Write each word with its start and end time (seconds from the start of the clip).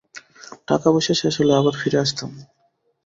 টাকা 0.67 0.87
পয়সা 0.93 1.13
শেষ 1.21 1.33
হলে 1.39 1.53
আবার 1.59 1.73
ফিরে 1.81 1.97
আসতাম। 2.03 2.29